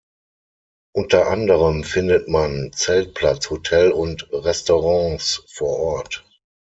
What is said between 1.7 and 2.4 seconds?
findet